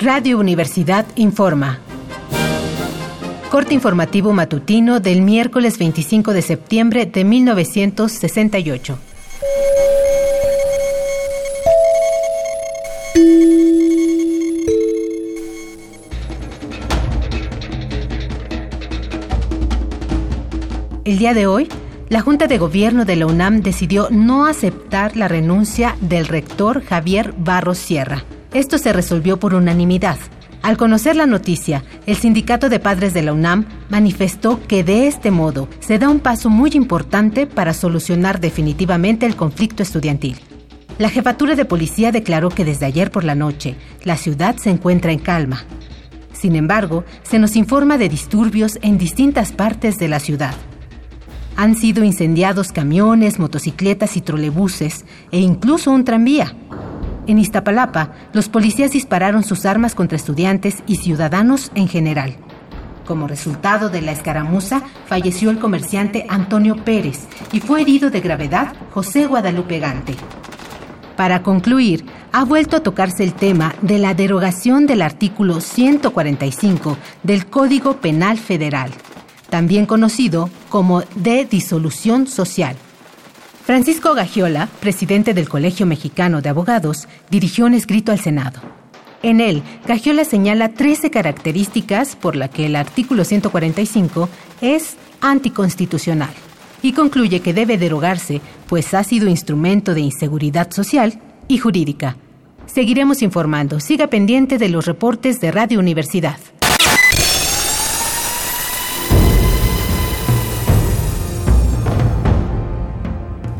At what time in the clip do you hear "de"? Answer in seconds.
6.34-6.42, 7.06-7.24, 21.32-21.46, 22.48-22.58, 23.06-23.16, 32.68-32.80, 33.14-33.22, 34.82-35.06, 41.54-41.66, 47.98-48.08, 49.98-50.08, 63.88-64.02, 68.10-68.20, 73.80-73.98, 81.14-81.44, 86.40-86.48, 99.94-100.02, 104.58-104.68, 105.40-105.50